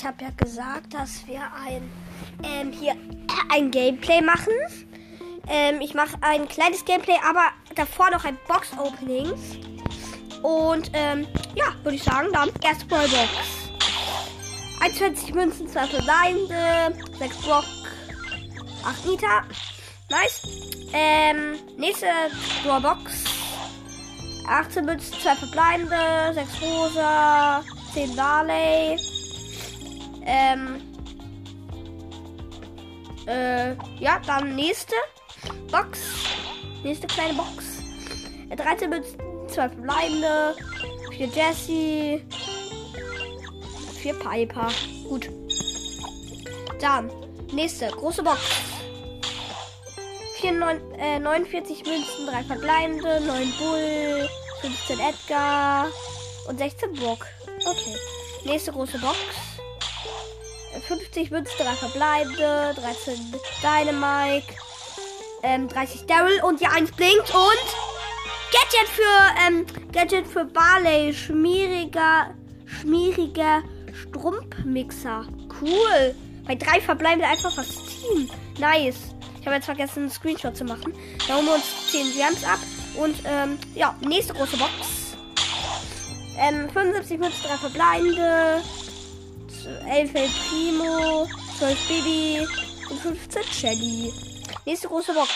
ich 0.00 0.06
habe 0.06 0.24
ja 0.24 0.30
gesagt, 0.30 0.94
dass 0.94 1.26
wir 1.26 1.42
ein 1.62 1.90
ähm, 2.42 2.72
hier 2.72 2.96
ein 3.50 3.70
Gameplay 3.70 4.22
machen. 4.22 4.52
Ähm, 5.46 5.82
ich 5.82 5.92
mache 5.92 6.16
ein 6.22 6.48
kleines 6.48 6.86
Gameplay, 6.86 7.16
aber 7.28 7.48
davor 7.74 8.10
noch 8.10 8.24
ein 8.24 8.38
Box-Opening. 8.48 9.30
Und 10.42 10.90
ähm, 10.94 11.26
ja, 11.54 11.74
würde 11.82 11.96
ich 11.96 12.02
sagen, 12.02 12.28
dann 12.32 12.48
erste 12.62 12.86
Ballbox. 12.86 13.28
21 14.80 15.34
Münzen, 15.34 15.68
2 15.68 15.86
verbleibende, 15.88 16.94
6 17.18 17.36
Block, 17.42 17.64
8 18.86 19.04
Nita. 19.04 19.42
Nice. 20.08 20.42
Ähm, 20.94 21.58
nächste 21.76 22.06
Brawlbox. 22.64 23.24
18 24.48 24.82
Münzen, 24.86 25.12
2 25.20 25.34
verbleibende, 25.36 26.32
6 26.32 26.62
Rosa, 26.62 27.62
10 27.92 28.16
Darley. 28.16 29.09
Ähm, 30.24 30.80
äh, 33.26 33.74
ja, 33.98 34.20
dann 34.26 34.54
nächste 34.54 34.94
Box. 35.70 36.00
Nächste 36.82 37.06
kleine 37.06 37.34
Box. 37.34 37.80
13 38.56 38.90
Münzen, 38.90 39.18
2 39.48 39.68
verbleibende, 39.68 40.56
4 41.16 41.26
Jessie, 41.26 42.24
4 44.00 44.14
Piper. 44.14 44.68
Gut. 45.08 45.30
Dann, 46.80 47.10
nächste 47.52 47.88
große 47.88 48.22
Box. 48.22 48.40
4, 50.40 50.52
9, 50.52 50.94
äh, 50.94 51.18
49 51.18 51.84
Münzen, 51.84 52.26
3 52.26 52.42
verbleibende, 52.44 53.20
9 53.20 53.52
Bull, 53.58 54.28
15 54.62 54.98
Edgar 55.00 55.86
und 56.48 56.58
16 56.58 56.92
Brock. 56.94 57.26
Okay. 57.66 57.96
Nächste 58.44 58.72
große 58.72 58.98
Box. 58.98 59.18
50 60.86 61.30
Münzen, 61.30 61.54
3 61.58 61.64
verbleibende, 61.74 62.74
13 62.76 63.34
Dynamite, 63.62 64.46
ähm, 65.42 65.68
30 65.68 66.06
Daryl 66.06 66.42
und 66.42 66.60
die 66.60 66.66
1 66.66 66.92
blinkt 66.92 67.34
und 67.34 67.66
Gadget 68.52 68.88
für, 68.88 69.46
ähm, 69.46 69.66
Gadget 69.92 70.26
für 70.26 70.44
Barley, 70.44 71.12
schmieriger, 71.14 72.34
schmieriger 72.66 73.62
Strumpfmixer. 73.92 75.24
Cool. 75.60 76.14
Bei 76.46 76.54
drei 76.54 76.80
verbleibende 76.80 77.28
einfach 77.28 77.56
was 77.56 77.68
ziehen. 77.86 78.30
Nice. 78.58 79.14
Ich 79.40 79.46
habe 79.46 79.56
jetzt 79.56 79.66
vergessen, 79.66 80.00
einen 80.00 80.10
Screenshot 80.10 80.56
zu 80.56 80.64
machen. 80.64 80.92
Da 81.26 81.36
holen 81.36 81.46
wir 81.46 81.54
uns 81.54 81.90
10 81.90 82.12
Gems 82.12 82.44
ab. 82.44 82.58
Und 82.96 83.16
ähm, 83.24 83.58
ja, 83.74 83.96
nächste 84.06 84.34
große 84.34 84.56
Box. 84.56 85.16
Ähm, 86.36 86.68
75 86.70 87.18
Münzen, 87.18 87.42
3 87.44 87.56
verbleibende. 87.56 88.62
11 89.66 90.14
El 90.14 90.28
Primo, 90.48 91.26
12 91.58 91.88
Baby 91.88 92.46
und 92.90 93.00
15 93.00 93.42
Shelly. 93.52 94.12
Nächste 94.64 94.88
große 94.88 95.12
Box. 95.12 95.30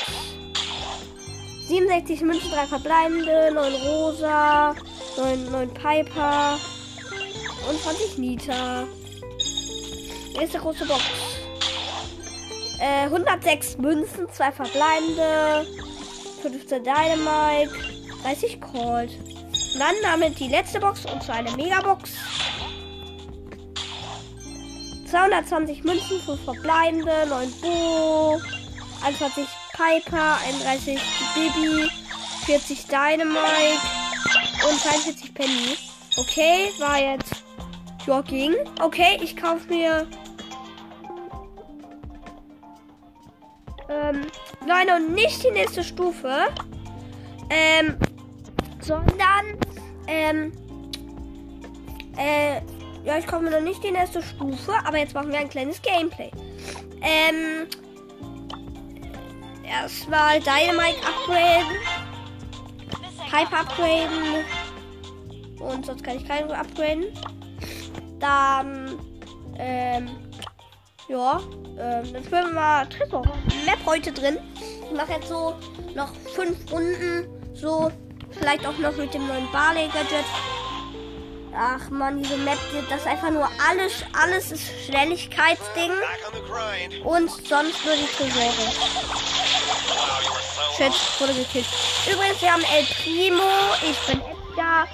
67 1.69 2.20
Münzen, 2.20 2.50
3 2.50 2.67
verbleibende, 2.67 3.50
9 3.52 3.75
Rosa, 3.86 4.75
9, 5.17 5.50
9 5.50 5.75
Piper 5.75 6.58
und 7.69 7.80
20 7.80 8.19
Nita. 8.19 8.84
Nächste 10.36 10.58
große 10.58 10.84
Box. 10.84 11.02
Äh, 12.80 13.05
106 13.05 13.78
Münzen, 13.78 14.27
2 14.30 14.52
verbleibende, 14.52 15.67
15 16.42 16.84
Dynamite, 16.84 17.72
30 18.22 18.61
Cold. 18.61 19.11
Und 19.11 19.80
dann 19.80 19.95
damit 20.02 20.39
die 20.39 20.48
letzte 20.48 20.80
Box 20.80 21.06
und 21.06 21.22
zwar 21.22 21.36
eine 21.36 21.50
Megabox. 21.52 22.11
220 25.10 25.84
Münzen, 25.84 26.20
5 26.20 26.44
verbleibende, 26.44 27.27
9 27.28 27.51
Bo, 27.61 28.40
21 29.05 29.46
Piper, 29.73 30.39
31 30.46 31.01
Bibi, 31.34 31.90
40 32.46 32.86
Dynamite 32.86 33.80
und 34.68 34.80
42 34.80 35.34
Penny. 35.34 35.77
Okay, 36.17 36.70
war 36.78 36.98
jetzt 36.98 37.45
Jogging. 38.06 38.55
Okay, 38.80 39.18
ich 39.23 39.36
kaufe 39.36 39.67
mir 39.68 40.06
ähm, 43.89 44.27
nein, 44.67 44.86
und 44.96 45.14
nicht 45.14 45.42
die 45.45 45.51
nächste 45.51 45.83
Stufe, 45.83 46.48
ähm, 47.51 47.96
sondern 48.80 49.58
ähm, 50.07 50.52
äh, 52.17 52.61
ja, 53.04 53.18
ich 53.18 53.26
komme 53.26 53.50
noch 53.50 53.60
nicht 53.60 53.84
die 53.84 53.90
nächste 53.90 54.22
Stufe, 54.22 54.72
aber 54.84 54.98
jetzt 54.98 55.14
machen 55.14 55.30
wir 55.30 55.38
ein 55.38 55.50
kleines 55.50 55.80
Gameplay. 55.82 56.30
Ähm, 57.02 57.68
erstmal 59.62 60.40
Dynamite 60.40 61.06
upgraden, 61.06 61.76
Hype 63.30 63.52
upgraden 63.52 64.44
und 65.58 65.84
sonst 65.84 66.02
kann 66.02 66.16
ich 66.16 66.26
keinen 66.26 66.50
upgraden. 66.50 67.04
Dann, 68.20 68.98
ähm, 69.58 70.08
ja, 71.08 71.40
ähm, 71.78 72.12
dann 72.12 72.24
spielen 72.24 72.46
wir 72.46 72.52
mal 72.52 72.86
Tresor. 72.86 73.22
Map 73.66 73.78
heute 73.84 74.12
drin. 74.12 74.38
Ich 74.90 74.96
mache 74.96 75.12
jetzt 75.12 75.28
so 75.28 75.54
noch 75.94 76.14
fünf 76.34 76.72
Runden, 76.72 77.28
so 77.52 77.90
vielleicht 78.30 78.66
auch 78.66 78.78
noch 78.78 78.96
mit 78.96 79.12
dem 79.12 79.26
neuen 79.26 79.50
Barley 79.52 79.88
Gadget. 79.88 80.24
Ach 81.56 81.88
man, 81.90 82.20
diese 82.20 82.36
Map, 82.38 82.58
das 82.90 83.00
ist 83.00 83.06
einfach 83.06 83.30
nur 83.30 83.48
alles, 83.68 84.04
alles 84.12 84.50
ist 84.50 84.64
Schnelligkeitsding. 84.86 85.92
Und 87.04 87.30
sonst 87.30 87.84
nur 87.84 87.94
die 87.94 88.06
Tresore. 88.16 88.72
Shit, 90.76 90.92
wurde 91.20 91.34
gekillt. 91.34 91.66
Übrigens, 92.10 92.42
wir 92.42 92.52
haben 92.52 92.64
El 92.64 92.84
Primo, 93.02 93.42
ich 93.82 93.98
bin 94.06 94.20
Edgar. 94.20 94.88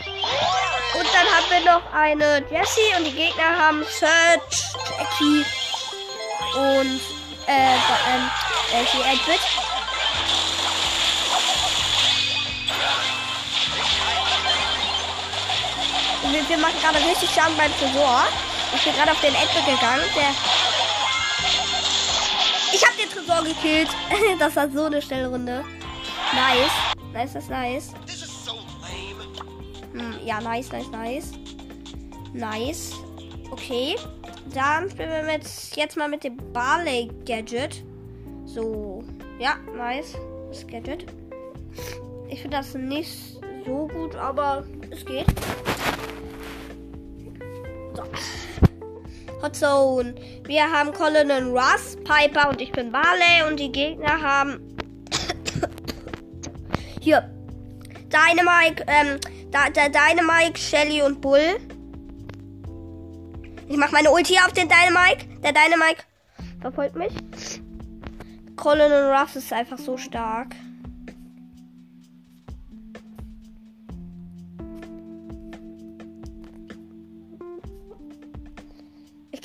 Und 0.98 1.06
dann 1.14 1.26
haben 1.26 1.50
wir 1.50 1.72
noch 1.72 1.92
eine 1.94 2.44
Jessie 2.50 2.94
und 2.98 3.04
die 3.04 3.12
Gegner 3.12 3.56
haben 3.56 3.84
Search, 3.84 4.74
Jackie 4.98 5.44
und 6.56 7.00
äh, 7.46 7.74
ähm, 7.74 8.30
äh, 8.72 8.84
die 8.92 9.00
Edward. 9.00 9.40
Wir, 16.32 16.48
wir 16.48 16.58
machen 16.58 16.80
gerade 16.80 16.98
richtig 16.98 17.30
Schaden 17.30 17.56
beim 17.56 17.72
Tresor. 17.78 18.24
Ich 18.74 18.84
bin 18.84 18.94
gerade 18.94 19.12
auf 19.12 19.20
den 19.20 19.34
Edward 19.34 19.66
gegangen. 19.66 20.04
Der 20.16 20.30
ich 22.72 22.86
habe 22.86 22.96
den 22.96 23.08
Tresor 23.08 23.44
gekillt. 23.44 23.88
das 24.38 24.56
war 24.56 24.70
so 24.70 24.84
eine 24.84 25.02
schnelle 25.02 25.28
Runde. 25.28 25.64
Nice. 26.32 26.70
Nice, 27.12 27.32
das 27.32 27.42
ist 27.44 27.50
nice. 27.50 27.92
Hm, 29.92 30.14
ja, 30.24 30.40
nice, 30.40 30.70
nice, 30.70 30.90
nice. 30.90 31.32
Nice. 32.32 32.92
Okay. 33.50 33.96
Dann 34.54 34.88
spielen 34.88 35.10
wir 35.10 35.22
mit, 35.24 35.44
jetzt 35.74 35.96
mal 35.96 36.08
mit 36.08 36.22
dem 36.22 36.36
Barley 36.52 37.10
Gadget. 37.26 37.82
So. 38.46 39.02
Ja, 39.38 39.56
nice. 39.76 40.16
Das 40.50 40.66
Gadget. 40.66 41.06
Ich 42.28 42.40
finde 42.42 42.58
das 42.58 42.74
nicht 42.74 43.40
so 43.66 43.88
gut, 43.88 44.14
aber 44.14 44.64
es 44.90 45.04
geht. 45.04 45.26
Hot 49.42 49.56
Zone. 49.56 50.14
Wir 50.44 50.70
haben 50.70 50.92
Colin 50.92 51.30
und 51.30 51.56
Russ, 51.56 51.96
Piper 52.04 52.50
und 52.50 52.60
ich 52.60 52.72
bin 52.72 52.92
Barley 52.92 53.48
und 53.48 53.58
die 53.58 53.72
Gegner 53.72 54.20
haben 54.20 54.76
hier 57.00 57.22
Dynamite, 58.08 58.84
ähm, 58.86 59.18
da, 59.50 59.70
da, 59.70 59.88
Dynamite, 59.88 60.60
Shelly 60.60 61.02
und 61.02 61.20
Bull. 61.20 61.58
Ich 63.68 63.76
mach 63.76 63.92
meine 63.92 64.10
Ulti 64.10 64.36
auf 64.44 64.52
den 64.52 64.68
Dynamite. 64.68 65.26
Der 65.42 65.52
Dynamite 65.52 66.02
verfolgt 66.60 66.96
mich. 66.96 67.12
Colin 68.56 68.92
und 68.92 69.16
Russ 69.16 69.36
ist 69.36 69.52
einfach 69.52 69.78
so 69.78 69.96
stark. 69.96 70.54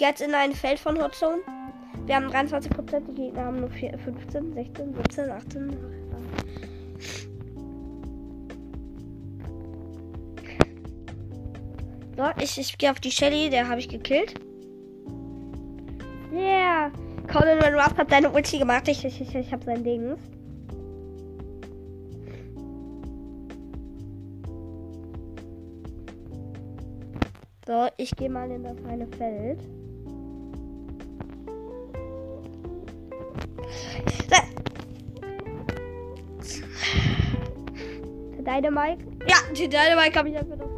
Jetzt 0.06 0.22
in 0.22 0.34
ein 0.34 0.54
Feld 0.54 0.80
von 0.80 1.02
Hotzone. 1.02 1.42
Wir 2.06 2.16
haben 2.16 2.28
23%, 2.28 3.00
die 3.08 3.14
Gegner 3.14 3.46
haben 3.46 3.60
nur 3.60 3.70
4, 3.70 3.98
15, 3.98 4.54
16, 4.54 4.94
17, 4.94 5.32
18. 5.32 5.78
So, 12.18 12.24
ich, 12.40 12.58
ich 12.58 12.78
gehe 12.78 12.92
auf 12.92 13.00
die 13.00 13.12
Shelly, 13.12 13.50
der 13.50 13.68
habe 13.68 13.80
ich 13.80 13.90
gekillt. 13.90 14.36
Yeah! 16.32 16.92
Colin 17.32 17.60
Ruff 17.74 17.98
hat 17.98 18.10
seine 18.10 18.30
Ulti 18.30 18.60
gemacht. 18.60 18.88
Ich, 18.88 19.04
ich, 19.04 19.20
ich, 19.20 19.34
ich 19.34 19.52
habe 19.52 19.66
sein 19.66 19.84
Ding. 19.84 20.16
So, 27.66 27.88
ich 27.98 28.16
gehe 28.16 28.30
mal 28.30 28.50
in 28.52 28.64
das 28.64 28.78
eine 28.86 29.08
Feld. 29.08 29.60
Der 38.62 38.72
Mike? 38.72 39.06
Ja, 39.28 39.36
die 39.54 39.68
Deine 39.68 39.96
Mike 39.96 40.18
habe 40.18 40.30
ich 40.30 40.38
einfach 40.38 40.56
noch. 40.56 40.70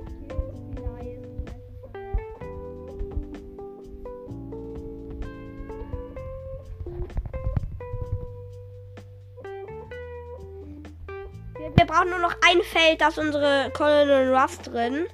Wir 11.76 11.86
brauchen 11.86 12.10
nur 12.10 12.20
noch 12.20 12.36
ein 12.50 12.62
Feld, 12.64 13.00
das 13.00 13.20
unsere 13.20 13.70
Colonel 13.74 14.36
Ruff 14.36 14.58
drin. 14.64 15.06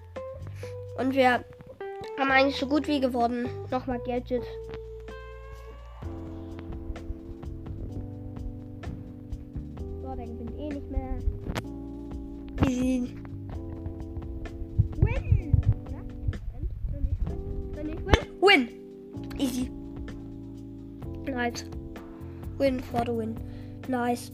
Und 0.98 1.14
wir 1.14 1.44
haben 2.18 2.32
eigentlich 2.32 2.58
so 2.58 2.66
gut 2.66 2.88
wie 2.88 3.02
geworden. 3.02 3.50
Nochmal 3.70 4.00
Gadget. 4.00 4.44
Win? 18.06 18.40
Win! 18.42 18.70
Easy. 19.38 19.70
Nice. 21.26 21.66
Win 22.58 22.80
for 22.82 23.04
the 23.06 23.14
win. 23.14 23.38
Nice. 23.88 24.32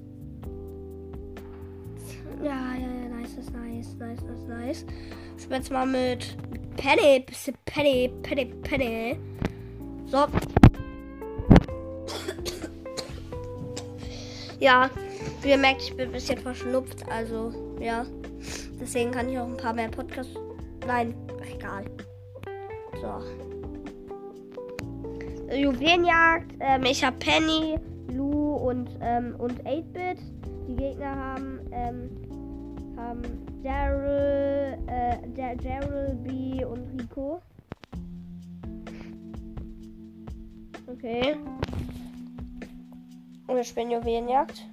Ja, 2.44 2.76
ja, 2.76 2.88
ja, 2.88 3.10
nice, 3.10 3.38
ist 3.38 3.52
nice, 3.52 3.96
nice, 4.00 4.22
nice, 4.24 4.48
nice. 4.48 4.86
Ich 5.38 5.50
jetzt 5.50 5.72
mal 5.72 5.86
mit 5.86 6.38
Penny, 6.78 7.20
bisschen 7.20 7.56
Penny, 7.66 8.10
Penny, 8.24 8.46
Penny. 8.46 9.20
So. 10.06 10.28
ja, 14.60 14.90
wie 15.42 15.50
ihr 15.50 15.58
merkt, 15.58 15.82
ich 15.82 15.96
bin 15.96 16.08
ein 16.08 16.12
bisschen 16.14 16.38
verschnupft, 16.38 17.06
also, 17.10 17.52
ja. 17.80 18.06
Deswegen 18.80 19.12
kann 19.12 19.30
ich 19.30 19.38
auch 19.38 19.48
ein 19.48 19.58
paar 19.58 19.74
mehr 19.74 19.90
Podcasts. 19.90 20.34
Nein, 20.88 21.14
egal. 21.54 21.84
So. 23.02 23.59
Juwelenjagd. 25.56 26.54
Ähm, 26.60 26.84
ich 26.84 27.04
habe 27.04 27.18
Penny, 27.18 27.80
Lou 28.12 28.56
und, 28.56 28.90
ähm, 29.02 29.36
und 29.38 29.64
8-Bit. 29.66 30.20
Die 30.68 30.76
Gegner 30.76 31.16
haben, 31.16 31.60
ähm, 31.72 32.10
haben 32.98 33.22
Daryl, 33.64 34.78
äh, 34.88 35.18
B 36.24 36.64
und 36.64 37.00
Rico. 37.00 37.42
Okay. 40.88 41.36
Und 43.48 43.56
wir 43.56 43.64
spielen 43.64 43.92
Juwelenjagd. 43.92 44.69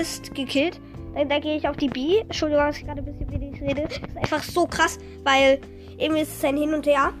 Ist 0.00 0.34
gekillt. 0.34 0.80
Dann, 1.14 1.28
dann 1.28 1.40
gehe 1.40 1.56
ich 1.56 1.68
auf 1.68 1.76
die 1.76 1.88
B. 1.88 2.18
Entschuldigung, 2.18 2.64
dass 2.66 2.78
ich 2.78 2.86
gerade 2.86 3.00
ein 3.00 3.04
bisschen 3.04 3.30
wenig 3.30 3.60
rede. 3.60 3.82
Das 3.82 3.98
ist 3.98 4.16
einfach 4.16 4.42
so 4.42 4.66
krass, 4.66 4.98
weil 5.24 5.60
irgendwie 5.98 6.22
ist 6.22 6.36
es 6.36 6.44
ein 6.44 6.56
Hin 6.56 6.74
und 6.74 6.86
Her. 6.86 7.12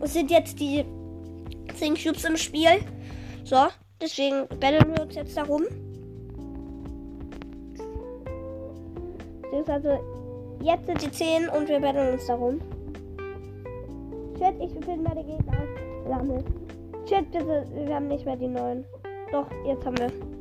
Es 0.00 0.14
sind 0.14 0.30
jetzt 0.30 0.58
die 0.58 0.84
10 1.76 1.94
Cubes 1.94 2.24
im 2.24 2.36
Spiel. 2.36 2.80
So, 3.44 3.56
deswegen 4.00 4.46
battlen 4.60 4.94
wir 4.94 5.02
uns 5.02 5.14
jetzt 5.14 5.36
darum. 5.36 5.62
Also, 9.66 10.00
jetzt 10.62 10.86
sind 10.86 11.02
die 11.02 11.10
10 11.10 11.48
und 11.48 11.68
wir 11.68 11.78
battlen 11.80 12.14
uns 12.14 12.26
darum. 12.26 12.60
Shit, 14.38 14.54
ich 14.60 14.74
bin 14.80 15.04
bei 15.04 15.14
den 15.14 15.26
Gegner. 15.26 15.62
Lange. 16.08 16.42
Shit, 17.08 17.26
wir 17.32 17.94
haben 17.94 18.08
nicht 18.08 18.24
mehr 18.24 18.36
die 18.36 18.48
9. 18.48 18.84
Doch, 19.30 19.46
jetzt 19.66 19.84
haben 19.84 19.98
wir. 19.98 20.31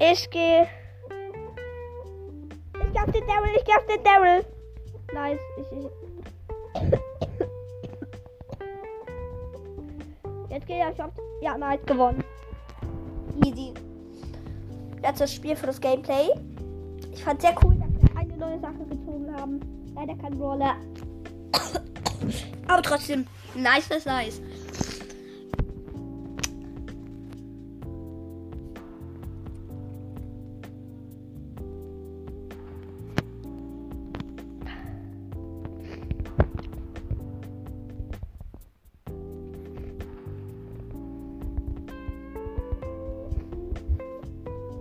Ich 0.00 0.30
gehe. 0.30 0.68
Ich 2.74 2.92
geh 2.92 3.00
auf 3.00 3.10
den 3.10 3.26
Daryl, 3.26 3.50
ich 3.56 3.64
geh 3.64 3.72
auf 3.72 3.86
den 3.86 4.04
Daryl. 4.04 4.44
Nice. 5.12 5.40
Ich, 5.56 5.66
ich. 5.72 5.86
Jetzt 10.50 10.66
gehe 10.66 10.90
ich 10.90 11.02
auf. 11.02 11.10
Ja, 11.40 11.58
nice, 11.58 11.84
gewonnen. 11.84 12.22
Easy. 13.44 13.74
Letztes 15.02 15.34
Spiel 15.34 15.56
für 15.56 15.66
das 15.66 15.80
Gameplay. 15.80 16.28
Ich 17.12 17.24
fand 17.24 17.40
sehr 17.40 17.54
cool, 17.64 17.76
dass 17.76 17.90
wir 17.90 18.20
eine 18.20 18.36
neue 18.36 18.60
Sache 18.60 18.84
gezogen 18.88 19.34
haben. 19.36 19.60
Leider 19.94 20.14
kein 20.16 20.38
Brawler. 20.38 20.76
Aber 22.68 22.82
trotzdem, 22.82 23.26
nice, 23.54 23.88
nice, 23.90 24.06
nice. 24.06 24.42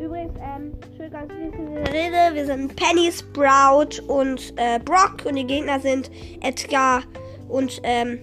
Übrigens, 0.08 0.36
ähm, 0.42 0.72
ganz 1.12 1.34
Rede. 1.34 2.34
Wir 2.34 2.46
sind 2.46 2.74
Penny, 2.78 3.12
Sprout 3.12 4.02
und 4.08 4.54
äh, 4.56 4.80
Brock 4.80 5.26
und 5.26 5.36
die 5.36 5.46
Gegner 5.46 5.82
sind 5.82 6.10
Edgar 6.42 7.04
und 7.50 7.82
ähm, 7.84 8.20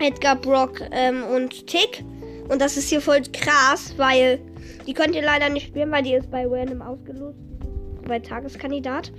Edgar, 0.00 0.36
Brock 0.36 0.82
ähm, 0.90 1.24
und 1.34 1.66
Tick. 1.66 2.04
Und 2.50 2.60
das 2.60 2.76
ist 2.76 2.90
hier 2.90 3.00
voll 3.00 3.22
krass, 3.32 3.94
weil 3.96 4.38
die 4.86 4.92
könnt 4.92 5.14
ihr 5.14 5.22
leider 5.22 5.48
nicht 5.48 5.68
spielen, 5.68 5.90
weil 5.90 6.02
die 6.02 6.12
ist 6.12 6.30
bei 6.30 6.46
Random 6.46 6.82
ausgelost. 6.82 7.38
Bei 8.06 8.18
Tageskandidat. 8.18 9.10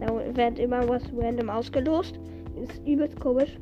Da 0.00 0.08
wird 0.34 0.58
immer 0.58 0.86
was 0.86 1.02
random 1.16 1.48
ausgelost. 1.48 2.20
Ist 2.62 2.86
übelst 2.86 3.18
komisch. 3.18 3.56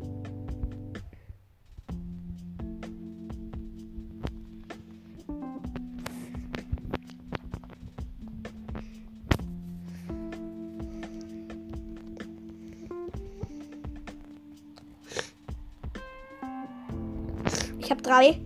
Ich 17.90 17.92
habe 17.92 18.02
drei. 18.02 18.40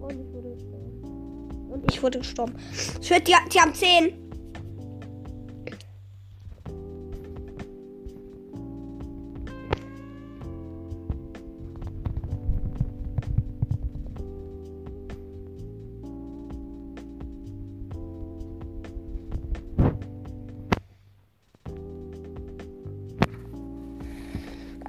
Und 0.00 0.10
ich 0.10 0.32
wurde 0.32 0.50
gestorben. 0.56 1.70
Und 1.70 1.92
ich 1.92 2.02
wurde 2.02 2.18
gestorben. 2.18 2.54
Shit, 3.00 3.28
die, 3.28 3.34
die 3.54 3.60
haben 3.60 3.72
zehn. 3.72 4.21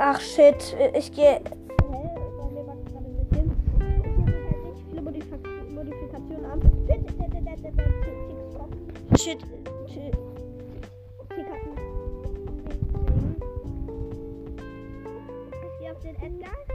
Ach 0.05 0.19
shit, 0.19 0.75
ich 0.93 1.13
gehe. 1.13 1.39
Modifikationen 5.69 6.45
an. 6.45 6.61
Shit, 9.17 9.39
Ich 9.79 9.95
gehe 15.79 15.91
auf 15.93 15.99
den 16.01 16.15
Edgar. 16.17 16.72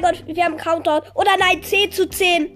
mein 0.00 0.14
Gott, 0.14 0.24
wir 0.26 0.44
haben 0.44 0.56
Countdown. 0.56 1.02
Oder 1.14 1.30
nein, 1.38 1.62
10 1.62 1.92
zu 1.92 2.08
10. 2.08 2.50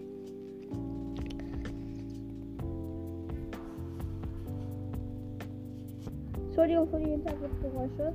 Entschuldigung 6.47 6.89
für 6.91 6.99
die 6.99 7.11
Hintergrundgeräusche. 7.11 8.15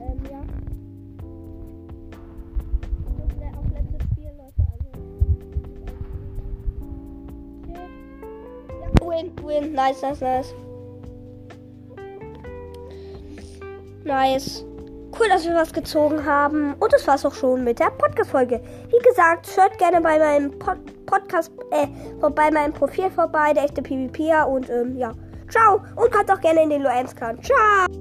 Ähm, 0.00 0.20
also. 0.20 0.32
ja. 0.32 0.42
Win, 9.02 9.32
win, 9.42 9.72
nice, 9.72 10.02
nice, 10.02 10.20
nice. 10.20 10.54
Nice. 14.04 14.69
Cool, 15.20 15.28
dass 15.28 15.44
wir 15.44 15.54
was 15.54 15.70
gezogen 15.72 16.24
haben. 16.24 16.72
Und 16.74 16.92
das 16.94 17.06
war's 17.06 17.26
auch 17.26 17.34
schon 17.34 17.62
mit 17.62 17.78
der 17.78 17.90
Podcast-Folge. 17.90 18.62
Wie 18.88 18.98
gesagt, 19.06 19.46
schaut 19.54 19.76
gerne 19.76 20.00
bei 20.00 20.18
meinem 20.18 20.58
Pod 20.58 20.78
Podcast, 21.04 21.52
äh, 21.72 21.88
bei 22.30 22.50
meinem 22.50 22.72
Profil 22.72 23.10
vorbei, 23.10 23.52
der 23.52 23.64
echte 23.64 23.82
PvPer. 23.82 24.48
Und, 24.48 24.70
ähm, 24.70 24.96
ja. 24.96 25.12
Ciao. 25.50 25.82
Und 25.96 26.10
kommt 26.10 26.30
auch 26.30 26.40
gerne 26.40 26.62
in 26.62 26.70
den 26.70 26.82
Lorenz-Clan. 26.82 27.42
Ciao. 27.42 27.99